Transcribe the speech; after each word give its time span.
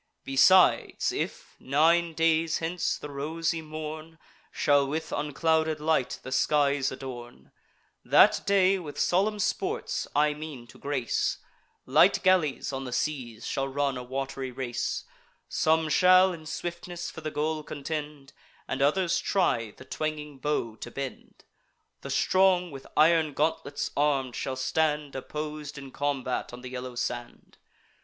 Besides, 0.23 1.11
if, 1.11 1.55
nine 1.59 2.15
days 2.15 2.57
hence, 2.57 2.97
the 2.97 3.11
rosy 3.11 3.61
morn 3.61 4.17
Shall 4.51 4.87
with 4.87 5.11
unclouded 5.11 5.79
light 5.79 6.19
the 6.23 6.31
skies 6.31 6.91
adorn, 6.91 7.51
That 8.03 8.41
day 8.47 8.79
with 8.79 8.99
solemn 8.99 9.37
sports 9.37 10.07
I 10.15 10.33
mean 10.33 10.65
to 10.69 10.79
grace: 10.79 11.37
Light 11.85 12.23
galleys 12.23 12.73
on 12.73 12.85
the 12.85 12.91
seas 12.91 13.45
shall 13.45 13.67
run 13.67 13.95
a 13.95 14.01
wat'ry 14.03 14.49
race; 14.49 15.03
Some 15.47 15.87
shall 15.87 16.33
in 16.33 16.47
swiftness 16.47 17.11
for 17.11 17.21
the 17.21 17.29
goal 17.29 17.61
contend, 17.61 18.33
And 18.67 18.81
others 18.81 19.19
try 19.19 19.69
the 19.69 19.85
twanging 19.85 20.39
bow 20.39 20.77
to 20.77 20.89
bend; 20.89 21.43
The 22.01 22.09
strong, 22.09 22.71
with 22.71 22.87
iron 22.97 23.33
gauntlets 23.33 23.91
arm'd, 23.95 24.35
shall 24.35 24.55
stand 24.55 25.13
Oppos'd 25.15 25.77
in 25.77 25.91
combat 25.91 26.53
on 26.53 26.61
the 26.61 26.71
yellow 26.71 26.95
sand. 26.95 27.59